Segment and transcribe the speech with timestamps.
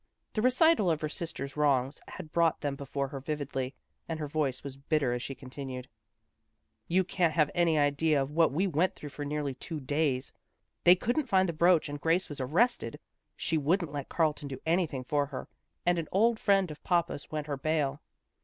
[0.33, 3.75] The recital of her sister's wrongs had brought them before her vividly,
[4.09, 5.87] and her voice was bitter as she continued."
[6.87, 10.33] You can't have any idea of what we went through for nearly two days.
[10.85, 12.99] They couldn't find the brooch and Grace was arrested.
[13.35, 15.47] She wouldn't let Carlton do anything for her,
[15.85, 18.01] and an old friend of papa's went her bail.